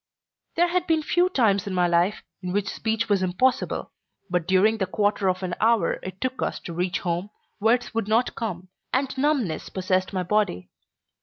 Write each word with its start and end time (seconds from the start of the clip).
There 0.55 0.69
had 0.69 0.87
been 0.87 1.03
few 1.03 1.29
times 1.29 1.67
in 1.67 1.75
my 1.75 1.87
life 1.87 2.23
in 2.41 2.53
which 2.53 2.73
speech 2.73 3.07
was 3.07 3.21
impossible, 3.21 3.91
but 4.31 4.47
during 4.47 4.79
the 4.79 4.87
quarter 4.87 5.29
of 5.29 5.43
an 5.43 5.53
hour 5.61 5.99
it 6.01 6.19
took 6.19 6.41
us 6.41 6.59
to 6.61 6.73
reach 6.73 7.01
home 7.01 7.29
words 7.59 7.93
would 7.93 8.07
not 8.07 8.33
come, 8.33 8.69
and 8.91 9.15
numbness 9.15 9.69
possessed 9.69 10.11
my 10.11 10.23
body. 10.23 10.71